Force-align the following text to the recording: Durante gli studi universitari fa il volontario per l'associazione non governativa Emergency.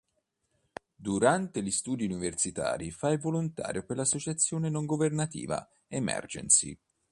Durante 0.95 1.61
gli 1.61 1.69
studi 1.69 2.05
universitari 2.05 2.89
fa 2.89 3.11
il 3.11 3.19
volontario 3.19 3.83
per 3.85 3.97
l'associazione 3.97 4.67
non 4.67 4.87
governativa 4.87 5.69
Emergency. 5.89 6.75